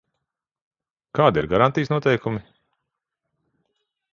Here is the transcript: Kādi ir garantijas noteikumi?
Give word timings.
Kādi 1.19 1.41
ir 1.43 1.47
garantijas 1.51 1.91
noteikumi? 1.93 2.41